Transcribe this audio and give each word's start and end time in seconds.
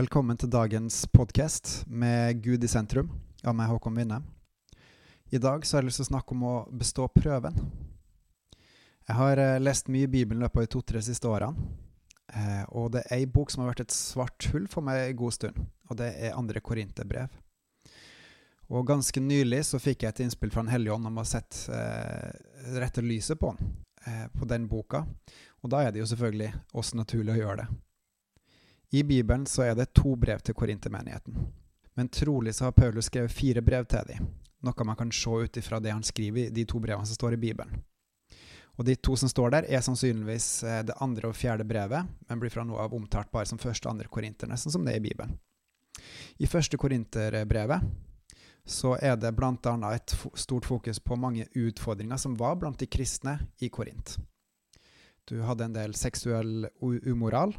Velkommen 0.00 0.38
til 0.40 0.48
dagens 0.48 1.02
podkast 1.12 1.82
med 1.84 2.38
Gud 2.40 2.62
i 2.64 2.68
sentrum 2.72 3.10
av 3.44 3.52
meg, 3.52 3.68
Håkon 3.68 3.98
Winne. 3.98 4.22
I 5.28 5.36
dag 5.36 5.66
så 5.66 5.76
har 5.76 5.82
jeg 5.82 5.90
lyst 5.90 6.00
til 6.00 6.06
å 6.06 6.08
snakke 6.14 6.32
om 6.32 6.44
å 6.48 6.52
bestå 6.72 7.08
prøven. 7.12 7.58
Jeg 9.10 9.16
har 9.18 9.42
eh, 9.42 9.58
lest 9.60 9.90
mye 9.92 10.06
i 10.06 10.12
Bibelen 10.14 10.40
i 10.40 10.46
løpet 10.46 10.56
av 10.56 10.64
de 10.64 10.70
to-tre 10.72 11.02
siste 11.04 11.28
årene. 11.28 11.66
Eh, 12.32 12.62
og 12.70 12.94
det 12.94 13.02
er 13.02 13.18
ei 13.18 13.26
bok 13.28 13.52
som 13.52 13.60
har 13.60 13.74
vært 13.74 13.82
et 13.84 13.98
svart 13.98 14.48
hull 14.54 14.70
for 14.72 14.86
meg 14.86 15.02
en 15.02 15.20
god 15.20 15.36
stund, 15.36 15.60
og 15.90 16.00
det 16.00 16.08
er 16.14 16.38
andre 16.38 16.64
Korinterbrev. 16.64 17.36
Og 18.72 18.88
ganske 18.88 19.20
nylig 19.20 19.66
så 19.68 19.82
fikk 19.84 20.06
jeg 20.06 20.14
et 20.14 20.24
innspill 20.24 20.54
fra 20.54 20.64
Den 20.64 20.72
hellige 20.78 20.96
ånd 20.96 21.12
om 21.12 21.20
å 21.20 21.26
sette 21.28 21.76
eh, 21.76 22.72
rette 22.80 23.04
lyset 23.04 23.42
på 23.42 23.52
den, 23.52 23.76
eh, 24.06 24.26
på 24.32 24.48
den 24.48 24.64
boka. 24.70 25.04
Og 25.60 25.76
da 25.76 25.84
er 25.84 25.92
det 25.92 26.00
jo 26.06 26.08
selvfølgelig 26.14 26.54
også 26.72 27.02
naturlig 27.04 27.36
å 27.36 27.40
gjøre 27.42 27.60
det. 27.66 27.70
I 28.90 29.02
Bibelen 29.02 29.46
så 29.46 29.62
er 29.62 29.74
det 29.78 29.92
to 29.94 30.16
brev 30.18 30.40
til 30.42 30.54
korintermenigheten. 30.54 31.36
Men 31.94 32.08
trolig 32.08 32.54
så 32.54 32.64
har 32.64 32.72
Paulus 32.72 33.06
skrevet 33.10 33.32
fire 33.32 33.62
brev 33.62 33.86
til 33.90 34.06
dem, 34.08 34.26
noe 34.66 34.86
man 34.86 34.98
kan 34.98 35.12
se 35.14 35.30
ut 35.30 35.56
ifra 35.56 35.78
det 35.80 35.92
han 35.94 36.06
skriver 36.06 36.48
i 36.48 36.54
de 36.54 36.64
to 36.66 36.80
brevene 36.82 37.06
som 37.06 37.18
står 37.18 37.36
i 37.36 37.42
Bibelen. 37.44 37.82
Og 38.80 38.86
De 38.86 38.94
to 38.96 39.16
som 39.16 39.28
står 39.28 39.50
der, 39.52 39.66
er 39.68 39.82
sannsynligvis 39.84 40.62
eh, 40.64 40.82
det 40.88 40.96
andre 41.04 41.28
og 41.28 41.36
fjerde 41.36 41.66
brevet, 41.68 42.06
men 42.28 42.40
blir 42.40 42.50
fra 42.50 42.64
nå 42.64 42.78
av 42.80 42.94
omtalt 42.96 43.30
bare 43.30 43.46
som 43.46 43.60
første 43.60 43.86
og 43.86 43.92
andre 43.92 44.08
korinter, 44.08 44.48
nesten 44.48 44.72
som 44.72 44.86
det 44.86 44.94
er 44.94 45.02
i 45.02 45.04
Bibelen. 45.04 45.34
I 46.40 46.48
første 46.48 46.78
korinterbrevet 46.80 47.84
så 48.64 48.94
er 49.02 49.18
det 49.20 49.34
bl.a. 49.36 49.74
et 49.92 50.14
stort 50.38 50.64
fokus 50.64 51.00
på 51.00 51.18
mange 51.18 51.46
utfordringer 51.52 52.16
som 52.16 52.38
var 52.40 52.56
blant 52.56 52.80
de 52.80 52.88
kristne 52.88 53.36
i 53.60 53.68
Korint. 53.68 54.16
Du 55.28 55.42
hadde 55.44 55.66
en 55.66 55.76
del 55.76 55.94
seksuell 55.98 56.70
umoral, 56.80 57.52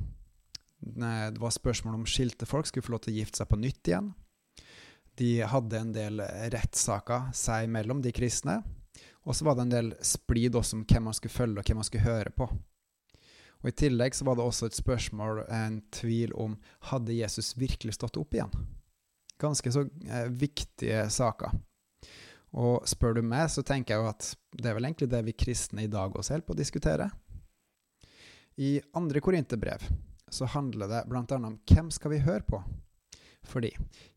det 0.82 1.38
var 1.40 1.54
spørsmål 1.54 2.00
om 2.00 2.10
skilte 2.10 2.48
folk 2.50 2.68
skulle 2.68 2.86
få 2.86 2.96
lov 2.96 3.04
til 3.06 3.14
å 3.14 3.20
gifte 3.20 3.42
seg 3.42 3.50
på 3.52 3.60
nytt 3.62 3.92
igjen. 3.92 4.12
De 5.20 5.32
hadde 5.46 5.78
en 5.78 5.94
del 5.94 6.22
rettssaker 6.54 7.30
seg 7.38 7.68
imellom, 7.68 8.02
de 8.02 8.14
kristne. 8.16 8.62
Og 9.30 9.38
så 9.38 9.46
var 9.46 9.56
det 9.56 9.68
en 9.68 9.74
del 9.76 9.94
splid 10.02 10.58
også 10.58 10.80
om 10.80 10.86
hvem 10.90 11.10
man 11.10 11.18
skulle 11.18 11.36
følge, 11.36 11.62
og 11.62 11.68
hvem 11.68 11.82
man 11.82 11.88
skulle 11.88 12.08
høre 12.08 12.34
på. 12.34 12.50
Og 13.62 13.70
I 13.70 13.76
tillegg 13.78 14.18
så 14.18 14.26
var 14.26 14.38
det 14.38 14.46
også 14.46 14.72
et 14.72 14.78
spørsmål, 14.78 15.44
en 15.54 15.82
tvil 15.94 16.34
om 16.34 16.56
hadde 16.90 17.14
Jesus 17.14 17.54
virkelig 17.62 18.00
stått 18.00 18.18
opp 18.18 18.34
igjen. 18.34 18.54
Ganske 19.42 19.74
så 19.74 19.86
eh, 19.86 20.30
viktige 20.34 21.04
saker. 21.14 21.54
Og 22.58 22.88
spør 22.90 23.20
du 23.20 23.22
meg, 23.24 23.46
så 23.54 23.62
tenker 23.64 23.94
jeg 23.94 24.02
jo 24.02 24.10
at 24.10 24.32
det 24.58 24.72
er 24.72 24.76
vel 24.76 24.90
egentlig 24.90 25.12
det 25.12 25.22
vi 25.30 25.38
kristne 25.38 25.86
i 25.86 25.92
dag 25.92 26.16
også 26.18 26.34
holder 26.34 26.48
på 26.48 26.56
å 26.56 26.60
diskutere. 26.60 27.12
I 28.58 28.80
andre 28.98 29.22
korinterbrev 29.24 29.86
så 30.32 30.48
handler 30.50 30.88
det 30.88 31.04
bl.a. 31.12 31.26
om 31.38 31.60
hvem 31.68 31.92
skal 31.92 32.14
vi 32.16 32.24
høre 32.24 32.44
på? 32.48 32.62
Fordi 33.44 33.72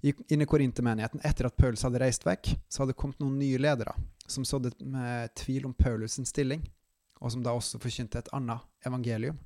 inne 0.04 0.44
i 0.44 0.48
Korintermenigheten, 0.48 1.22
etter 1.24 1.48
at 1.48 1.56
Paulus 1.56 1.82
hadde 1.82 2.00
reist 2.02 2.26
vekk, 2.26 2.52
så 2.68 2.82
hadde 2.82 2.92
det 2.92 3.00
kommet 3.00 3.22
noen 3.22 3.38
nye 3.40 3.58
ledere 3.58 3.94
som 4.26 4.44
sådde 4.44 4.72
med 4.84 5.34
tvil 5.36 5.66
om 5.66 5.74
Paulus' 5.74 6.24
stilling, 6.28 6.62
og 7.20 7.32
som 7.32 7.42
da 7.44 7.54
også 7.56 7.80
forkynte 7.80 8.20
et 8.20 8.30
annet 8.36 8.62
evangelium. 8.86 9.40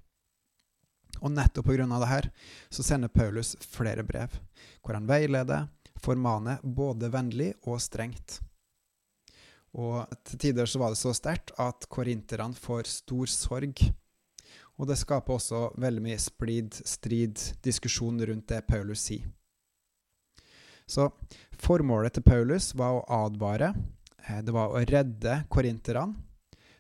Og 1.23 1.33
nettopp 1.33 1.71
av 1.73 2.01
det 2.01 2.11
her 2.11 2.31
så 2.71 2.83
sender 2.83 3.09
Paulus 3.09 3.57
flere 3.61 4.05
brev, 4.07 4.35
hvor 4.83 4.95
han 4.95 5.09
veileder, 5.09 5.69
formaner 5.99 6.61
både 6.63 7.11
vennlig 7.11 7.55
og 7.67 7.81
strengt. 7.83 8.39
Og 9.75 10.07
til 10.25 10.39
tider 10.39 10.67
så 10.67 10.79
var 10.79 10.93
det 10.93 11.01
så 11.01 11.15
sterkt 11.15 11.53
at 11.59 11.89
korinterne 11.91 12.55
får 12.55 12.87
stor 12.91 13.27
sorg 13.27 13.83
og 14.79 14.87
det 14.87 14.97
skaper 14.99 15.35
også 15.35 15.63
veldig 15.83 16.03
mye 16.05 16.19
splid, 16.23 16.77
strid, 16.87 17.41
diskusjon 17.67 18.21
rundt 18.31 18.47
det 18.53 18.63
Paulus 18.69 19.03
sier. 19.09 19.27
Så 20.89 21.11
formålet 21.59 22.15
til 22.17 22.25
Paulus 22.25 22.71
var 22.79 22.97
å 22.97 23.25
advare. 23.27 23.75
Eh, 24.25 24.39
det 24.41 24.55
var 24.55 24.73
å 24.73 24.85
redde 24.87 25.43
korinterne. 25.51 26.15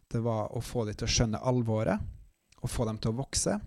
Det 0.08 0.22
var 0.24 0.54
å 0.56 0.62
få 0.64 0.86
dem 0.88 0.96
til 0.96 1.04
å 1.04 1.12
skjønne 1.12 1.42
alvoret, 1.44 2.00
og 2.62 2.70
få 2.72 2.86
dem 2.88 2.96
til 2.96 3.12
å 3.12 3.18
vokse, 3.18 3.58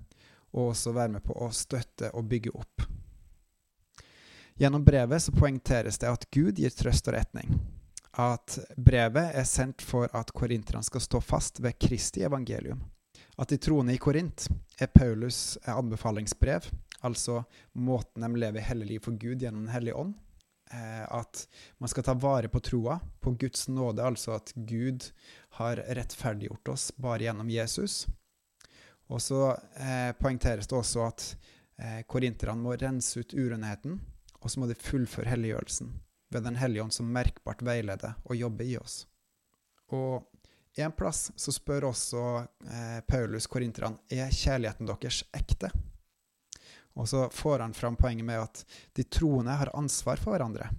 og 0.56 0.72
også 0.72 0.96
være 0.96 1.20
med 1.20 1.24
på 1.28 1.36
å 1.38 1.52
støtte 1.54 2.10
og 2.18 2.26
bygge 2.32 2.56
opp. 2.58 2.88
Gjennom 4.58 4.82
brevet 4.86 5.22
så 5.22 5.36
poengteres 5.36 6.02
det 6.02 6.10
at 6.10 6.26
Gud 6.34 6.58
gir 6.58 6.74
trøst 6.74 7.12
og 7.12 7.14
retning. 7.20 7.60
At 8.18 8.58
brevet 8.74 9.38
er 9.38 9.46
sendt 9.48 9.86
for 9.86 10.10
at 10.18 10.34
korinterne 10.34 10.82
skal 10.84 11.06
stå 11.06 11.22
fast 11.22 11.62
ved 11.62 11.78
Kristi 11.80 12.26
evangelium 12.26 12.82
at 13.42 13.50
de 13.50 13.58
troende 13.58 13.96
i 13.96 14.02
Korint 14.02 14.46
er 14.78 14.90
Paulus' 14.94 15.58
anbefalingsbrev, 15.66 16.68
altså 17.02 17.42
måten 17.74 18.22
de 18.22 18.42
lever 18.44 18.68
hele 18.68 18.86
livet 18.86 19.08
for 19.08 19.18
Gud 19.18 19.42
gjennom 19.42 19.66
Den 19.66 19.74
hellige 19.74 19.98
ånd. 19.98 20.14
Eh, 20.72 21.06
at 21.10 21.48
man 21.78 21.90
skal 21.90 22.06
ta 22.06 22.14
vare 22.14 22.48
på 22.48 22.62
troa, 22.64 23.00
på 23.20 23.34
Guds 23.42 23.68
nåde, 23.68 24.04
altså 24.06 24.38
at 24.38 24.54
Gud 24.56 25.10
har 25.58 25.82
rettferdiggjort 25.98 26.72
oss 26.72 26.92
bare 26.96 27.26
gjennom 27.26 27.50
Jesus. 27.52 28.06
Og 29.12 29.20
så 29.22 29.42
eh, 29.76 30.14
poengteres 30.16 30.70
det 30.70 30.78
også 30.78 31.04
at 31.10 31.26
eh, 31.82 32.02
korinterne 32.08 32.62
må 32.62 32.78
rense 32.80 33.20
ut 33.20 33.34
urenheten, 33.34 34.00
og 34.40 34.52
så 34.52 34.62
må 34.62 34.70
de 34.70 34.78
fullføre 34.78 35.34
helliggjørelsen 35.34 35.92
ved 36.32 36.46
Den 36.46 36.62
hellige 36.62 36.86
ånd 36.86 36.94
som 36.96 37.10
merkbart 37.12 37.66
veileder 37.66 38.16
og 38.24 38.38
jobber 38.40 38.70
i 38.70 38.78
oss. 38.80 39.02
Og 39.92 40.22
en 40.76 40.94
plass 40.96 41.32
så 41.36 41.52
spør 41.52 41.90
også 41.90 42.22
eh, 42.68 43.00
Paulus 43.08 43.48
korinterne 43.52 44.00
er 44.12 44.32
kjærligheten 44.32 44.88
deres 44.88 45.24
ekte. 45.36 45.72
Og 46.96 47.08
så 47.08 47.26
får 47.32 47.64
han 47.64 47.76
fram 47.76 47.98
poenget 48.00 48.28
med 48.28 48.40
at 48.44 48.64
de 48.96 49.04
troende 49.04 49.56
har 49.56 49.72
ansvar 49.78 50.20
for 50.20 50.36
hverandre. 50.36 50.70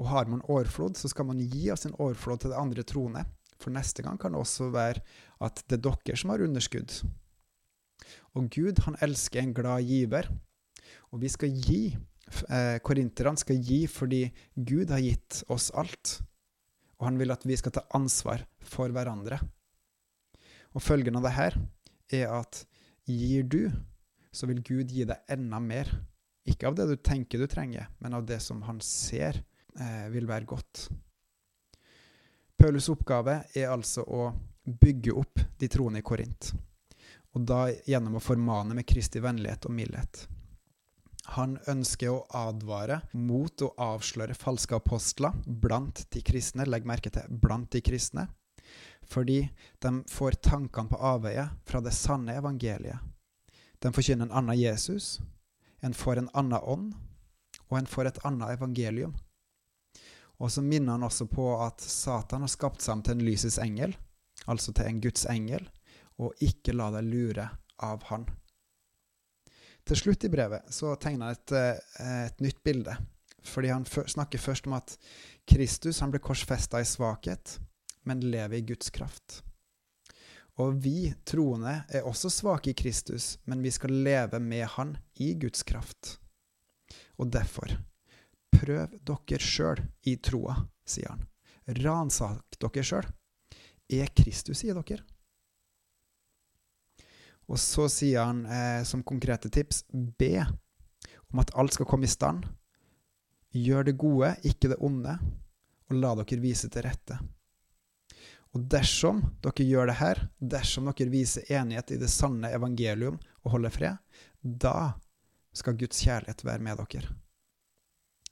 Og 0.00 0.08
har 0.08 0.28
man 0.28 0.44
overflod, 0.48 0.96
så 0.96 1.08
skal 1.12 1.28
man 1.28 1.40
gi 1.40 1.68
av 1.72 1.80
sin 1.80 1.96
overflod 1.98 2.40
til 2.40 2.52
de 2.52 2.60
andre 2.60 2.84
troende. 2.84 3.24
For 3.60 3.72
neste 3.72 4.04
gang 4.04 4.16
kan 4.20 4.32
det 4.32 4.40
også 4.40 4.70
være 4.72 5.02
at 5.44 5.64
det 5.68 5.80
er 5.80 5.84
dere 5.84 6.16
som 6.16 6.32
har 6.32 6.44
underskudd. 6.44 6.94
Og 8.36 8.48
Gud, 8.52 8.80
han 8.86 8.96
elsker 9.04 9.42
en 9.42 9.52
glad 9.56 9.84
giver. 9.84 10.30
Og 11.12 11.20
vi 11.20 11.28
skal 11.28 11.52
gi. 11.52 11.82
Eh, 12.48 12.78
korinterne 12.86 13.36
skal 13.40 13.58
gi 13.58 13.84
fordi 13.90 14.22
Gud 14.54 14.92
har 14.94 15.02
gitt 15.02 15.42
oss 15.50 15.72
alt 15.74 16.20
og 17.00 17.06
han 17.08 17.18
vil 17.18 17.32
at 17.32 17.46
vi 17.48 17.56
skal 17.56 17.72
ta 17.72 17.86
ansvar 17.96 18.44
for 18.60 18.92
hverandre. 18.92 19.40
Og 20.76 20.84
følgen 20.84 21.16
av 21.18 21.24
det 21.24 21.34
her 21.34 21.56
er 22.12 22.34
at 22.36 22.64
gir 23.08 23.46
du, 23.48 23.62
så 24.30 24.46
vil 24.46 24.60
Gud 24.62 24.92
gi 24.92 25.06
deg 25.08 25.32
enda 25.32 25.58
mer. 25.64 25.88
Ikke 26.46 26.68
av 26.68 26.76
det 26.76 26.86
du 26.90 26.96
tenker 27.00 27.40
du 27.40 27.48
trenger, 27.50 27.88
men 27.98 28.14
av 28.14 28.26
det 28.28 28.38
som 28.44 28.60
han 28.68 28.78
ser 28.84 29.40
eh, 29.40 30.06
vil 30.12 30.28
være 30.28 30.48
godt. 30.52 30.86
Paulus' 32.60 32.90
oppgave 32.92 33.40
er 33.56 33.72
altså 33.72 34.04
å 34.04 34.28
bygge 34.64 35.16
opp 35.16 35.40
de 35.58 35.68
troende 35.72 36.02
i 36.02 36.06
Korint, 36.06 36.52
og 37.32 37.46
da 37.48 37.62
gjennom 37.88 38.18
å 38.18 38.22
formane 38.22 38.76
med 38.76 38.86
Kristi 38.86 39.22
vennlighet 39.24 39.64
og 39.66 39.74
mildhet. 39.74 40.26
Han 41.36 41.58
ønsker 41.68 42.10
å 42.10 42.26
advare 42.34 43.00
mot 43.12 43.62
å 43.62 43.74
avsløre 43.78 44.34
falske 44.34 44.78
apostler 44.78 45.36
blant 45.46 46.04
de 46.10 46.22
kristne. 46.24 46.66
Legg 46.66 46.86
merke 46.88 47.12
til 47.12 47.28
blant 47.42 47.70
de 47.72 47.82
kristne. 47.84 48.26
Fordi 49.10 49.42
de 49.82 49.92
får 50.08 50.38
tankene 50.44 50.90
på 50.90 50.96
avveie 50.96 51.48
fra 51.66 51.80
det 51.84 51.92
sanne 51.96 52.36
evangeliet. 52.38 52.98
De 53.80 53.92
forkynner 53.92 54.28
en 54.28 54.36
annen 54.42 54.58
Jesus, 54.58 55.20
en 55.80 55.94
får 55.96 56.20
en 56.20 56.30
annen 56.36 56.60
ånd, 56.60 56.92
og 57.70 57.78
en 57.78 57.88
får 57.88 58.10
et 58.10 58.20
annet 58.28 58.52
evangelium. 58.58 59.14
Og 60.40 60.52
så 60.52 60.62
minner 60.64 60.96
han 60.96 61.04
også 61.04 61.26
på 61.28 61.46
at 61.64 61.80
Satan 61.80 62.44
har 62.44 62.52
skapt 62.52 62.84
seg 62.84 63.04
til 63.04 63.16
en 63.16 63.24
lysets 63.24 63.58
engel, 63.60 63.96
altså 64.46 64.72
til 64.76 64.88
en 64.88 65.00
Guds 65.04 65.26
engel, 65.28 65.66
og 66.20 66.36
ikke 66.44 66.76
la 66.76 66.90
deg 66.96 67.08
lure 67.08 67.48
av 67.80 68.04
han. 68.10 68.26
Til 69.90 69.98
slutt 69.98 70.22
i 70.22 70.28
brevet 70.30 70.68
så 70.70 70.92
tegner 71.02 71.26
han 71.26 71.34
et, 71.34 71.52
eh, 71.58 72.26
et, 72.28 72.36
nytt 72.38 72.60
bilde. 72.62 72.92
Fordi 73.42 73.72
han 73.72 73.84
snakker 73.84 74.38
først 74.38 74.68
om 74.68 74.76
at 74.76 74.92
Kristus 75.50 75.98
han 75.98 76.12
ble 76.12 76.20
korsfesta 76.22 76.78
i 76.78 76.86
svakhet, 76.86 77.56
men 78.06 78.22
lever 78.22 78.60
i 78.60 78.66
Guds 78.68 78.92
kraft. 78.94 79.40
Og 80.62 80.78
vi 80.84 81.10
troende 81.26 81.80
er 81.90 82.06
også 82.06 82.30
svake 82.30 82.70
i 82.70 82.76
Kristus, 82.78 83.40
men 83.50 83.64
vi 83.66 83.72
skal 83.74 83.96
leve 84.06 84.38
med 84.38 84.68
Han 84.76 84.96
i 85.18 85.32
Guds 85.34 85.66
kraft. 85.66 86.20
Og 87.18 87.32
derfor, 87.32 87.74
prøv 88.54 88.94
dere 88.94 89.42
sjøl 89.42 89.82
i 90.06 90.20
troa, 90.22 90.54
sier 90.86 91.16
han. 91.16 91.26
Ransak 91.82 92.60
dere 92.62 92.86
sjøl. 92.86 93.10
Er 93.90 94.14
Kristus 94.14 94.62
i 94.62 94.70
dere? 94.70 95.02
Og 97.50 97.58
så 97.58 97.88
sier 97.90 98.22
han 98.22 98.44
eh, 98.46 98.82
som 98.86 99.02
konkrete 99.02 99.50
tips 99.50 99.82
be 99.90 100.44
om 101.30 101.42
at 101.42 101.50
alt 101.58 101.74
skal 101.74 101.88
komme 101.90 102.06
i 102.06 102.10
stand. 102.10 102.46
Gjør 103.50 103.88
det 103.88 103.98
gode, 103.98 104.34
ikke 104.46 104.70
det 104.70 104.78
onde, 104.86 105.16
og 105.90 105.98
la 105.98 106.14
dere 106.20 106.42
vise 106.42 106.70
til 106.70 106.86
rette. 106.86 107.18
Og 108.54 108.66
dersom 108.70 109.22
dere 109.42 109.66
gjør 109.66 109.90
det 109.90 109.98
her, 110.00 110.20
dersom 110.38 110.90
dere 110.90 111.10
viser 111.10 111.46
enighet 111.54 111.94
i 111.94 111.98
det 112.02 112.10
sanne 112.10 112.50
evangelium 112.54 113.18
og 113.42 113.56
holder 113.56 113.74
fred, 113.74 114.20
da 114.42 114.92
skal 115.54 115.78
Guds 115.78 116.02
kjærlighet 116.06 116.44
være 116.46 116.62
med 116.62 116.82
dere. 116.82 117.10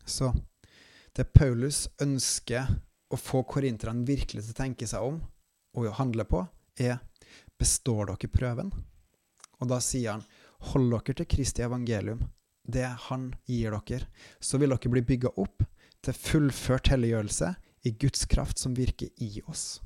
Så 0.07 0.31
det 1.15 1.33
Paulus 1.35 1.87
ønsker 2.03 2.71
å 3.11 3.19
få 3.19 3.43
korinterne 3.49 4.07
virkelig 4.07 4.45
til 4.45 4.55
å 4.55 4.61
tenke 4.63 4.87
seg 4.87 5.03
om 5.03 5.19
og 5.79 5.91
handle 5.99 6.27
på, 6.29 6.45
er 6.79 7.01
består 7.59 8.13
dere 8.13 8.31
prøven? 8.31 8.71
Og 9.59 9.71
da 9.71 9.81
sier 9.83 10.17
han 10.17 10.27
hold 10.73 10.91
dere 10.93 11.17
til 11.21 11.29
Kristi 11.31 11.65
evangelium, 11.67 12.23
det 12.69 12.87
han 13.09 13.31
gir 13.49 13.75
dere, 13.75 14.09
så 14.41 14.59
vil 14.61 14.75
dere 14.75 14.93
bli 14.93 15.05
bygga 15.13 15.33
opp 15.41 15.65
til 16.05 16.15
fullført 16.15 16.91
helliggjørelse 16.93 17.55
i 17.89 17.95
Guds 18.01 18.27
kraft 18.31 18.59
som 18.59 18.75
virker 18.77 19.09
i 19.17 19.41
oss. 19.47 19.81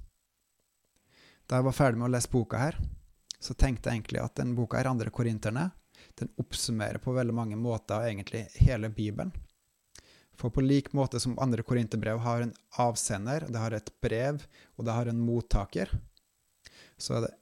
Da 1.47 1.59
jeg 1.59 1.67
var 1.69 1.77
ferdig 1.77 2.01
med 2.01 2.09
å 2.09 2.15
lese 2.15 2.31
boka 2.33 2.61
her, 2.61 2.79
så 3.43 3.55
tenkte 3.59 3.91
jeg 3.91 4.01
egentlig 4.01 4.23
at 4.23 4.37
den 4.39 4.55
boka 4.57 4.79
her, 4.79 4.91
andre 4.91 5.11
korinterne, 5.11 5.71
den 6.19 6.31
oppsummerer 6.41 7.01
på 7.03 7.15
veldig 7.15 7.35
mange 7.35 7.59
måter 7.59 8.07
egentlig 8.07 8.47
hele 8.63 8.91
Bibelen. 8.93 9.33
For 10.39 10.51
på 10.51 10.63
lik 10.65 10.93
måte 10.97 11.21
som 11.21 11.39
andre 11.43 11.63
korinterbrev 11.67 12.23
har 12.25 12.43
en 12.43 12.55
avsender, 12.81 13.47
det 13.49 13.61
har 13.61 13.75
et 13.77 13.91
brev, 14.03 14.43
og 14.77 14.87
det 14.87 14.97
har 14.97 15.11
en 15.11 15.21
mottaker, 15.23 15.93
så 16.97 17.19
er 17.19 17.27
det 17.27 17.35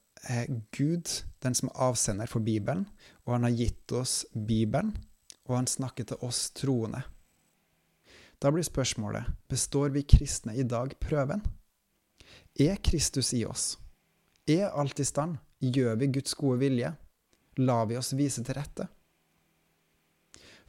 Gud 0.76 1.08
den 1.40 1.56
som 1.56 1.70
er 1.70 1.80
avsender 1.88 2.28
for 2.28 2.44
Bibelen, 2.44 2.86
og 3.24 3.38
han 3.38 3.46
har 3.48 3.56
gitt 3.56 3.92
oss 3.96 4.26
Bibelen, 4.34 4.92
og 5.48 5.56
han 5.56 5.70
snakker 5.70 6.04
til 6.10 6.20
oss 6.26 6.50
troende. 6.54 7.02
Da 8.40 8.52
blir 8.52 8.64
spørsmålet 8.64 9.28
består 9.48 9.92
vi 9.92 10.06
kristne 10.08 10.54
i 10.56 10.64
dag 10.64 10.94
prøven. 11.00 11.42
Er 12.60 12.80
Kristus 12.84 13.32
i 13.36 13.44
oss? 13.44 13.74
Er 14.48 14.70
alt 14.70 15.00
i 15.00 15.04
stand? 15.04 15.36
Gjør 15.60 15.98
vi 16.00 16.08
Guds 16.14 16.34
gode 16.34 16.60
vilje? 16.62 16.94
Lar 17.60 17.84
vi 17.90 17.98
oss 18.00 18.14
vise 18.16 18.44
til 18.44 18.56
rette? 18.56 18.86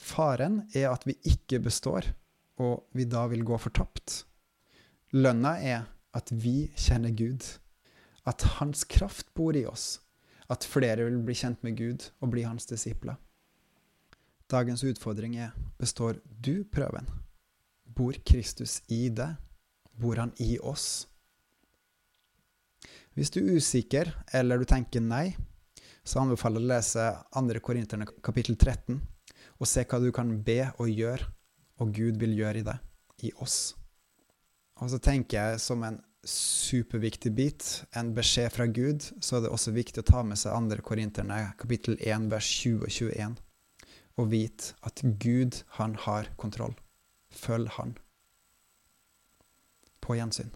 Faren 0.02 0.64
er 0.76 0.90
at 0.90 1.06
vi 1.08 1.16
ikke 1.30 1.62
består, 1.64 2.08
og 2.60 2.88
vi 2.98 3.06
da 3.06 3.28
vil 3.32 3.46
gå 3.48 3.58
fortapt. 3.62 4.26
Lønna 5.14 5.56
er 5.62 5.86
at 6.18 6.32
vi 6.32 6.72
kjenner 6.76 7.14
Gud, 7.16 7.46
at 8.28 8.46
Hans 8.60 8.84
kraft 8.86 9.34
bor 9.34 9.58
i 9.58 9.66
oss, 9.66 10.00
at 10.52 10.68
flere 10.68 11.08
vil 11.08 11.22
bli 11.26 11.36
kjent 11.38 11.62
med 11.66 11.78
Gud 11.80 12.10
og 12.22 12.34
bli 12.34 12.46
Hans 12.46 12.68
disipler. 12.70 13.18
Dagens 14.52 14.84
utfordring 14.84 15.38
er 15.40 15.54
består 15.80 16.20
du 16.44 16.66
prøven? 16.68 17.08
Bor 17.86 18.18
Kristus 18.28 18.82
i 18.92 19.08
deg? 19.10 19.38
Bor 19.96 20.20
han 20.20 20.34
i 20.44 20.58
oss? 20.60 21.08
Hvis 23.16 23.32
du 23.32 23.42
er 23.42 23.58
usikker, 23.60 24.12
eller 24.34 24.60
du 24.60 24.66
tenker 24.68 25.04
nei, 25.04 25.34
så 26.04 26.22
anbefaler 26.22 26.62
jeg 26.62 26.68
å 26.68 26.72
lese 26.72 27.08
2. 27.36 27.62
Korinterne 27.64 28.08
kapittel 28.24 28.56
13, 28.56 29.02
og 29.60 29.70
se 29.70 29.84
hva 29.86 30.00
du 30.02 30.10
kan 30.16 30.32
be 30.44 30.64
og 30.80 30.90
gjøre, 30.90 31.28
og 31.82 31.92
Gud 31.96 32.20
vil 32.22 32.38
gjøre 32.40 32.62
i 32.62 32.66
deg, 32.66 32.88
i 33.28 33.34
oss. 33.44 33.74
Og 34.82 34.90
så 34.92 35.00
tenker 35.04 35.38
jeg 35.38 35.62
som 35.62 35.84
en 35.86 36.00
superviktig 36.28 37.32
bit, 37.34 37.84
en 37.98 38.14
beskjed 38.14 38.52
fra 38.54 38.68
Gud, 38.70 39.08
så 39.24 39.38
er 39.38 39.46
det 39.46 39.54
også 39.54 39.74
viktig 39.74 40.04
å 40.04 40.08
ta 40.08 40.22
med 40.26 40.38
seg 40.38 40.54
2. 40.54 40.82
Korinterne 40.86 41.40
kapittel 41.58 41.98
1 41.98 42.30
vers 42.32 42.50
20 42.62 42.86
og 42.86 42.94
21, 42.94 43.36
og 44.22 44.32
vite 44.32 44.76
at 44.86 45.02
Gud, 45.24 45.64
han 45.80 45.96
har 46.06 46.30
kontroll. 46.38 46.76
Følg 47.32 47.72
han. 47.80 47.96
På 50.02 50.18
gjensyn. 50.20 50.52